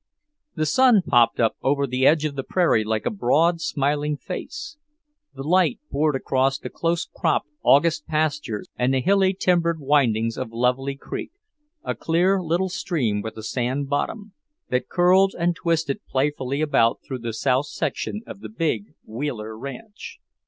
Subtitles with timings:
[0.55, 4.75] The sun popped up over the edge of the prairie like a broad, smiling face;
[5.35, 10.51] the light poured across the close cropped August pastures and the hilly, timbered windings of
[10.51, 11.29] Lovely Creek,
[11.83, 14.33] a clear little stream with a sand bottom,
[14.69, 20.17] that curled and twisted playfully about through the south section of the big Wheeler ranch.